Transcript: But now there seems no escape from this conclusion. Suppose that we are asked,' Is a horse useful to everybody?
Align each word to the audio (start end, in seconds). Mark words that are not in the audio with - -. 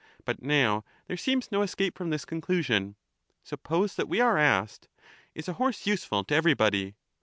But 0.25 0.41
now 0.41 0.83
there 1.05 1.15
seems 1.15 1.51
no 1.51 1.61
escape 1.61 1.95
from 1.95 2.09
this 2.09 2.25
conclusion. 2.25 2.95
Suppose 3.43 3.93
that 3.97 4.09
we 4.09 4.19
are 4.19 4.35
asked,' 4.35 4.87
Is 5.35 5.47
a 5.47 5.53
horse 5.61 5.85
useful 5.85 6.23
to 6.23 6.33
everybody? 6.33 6.95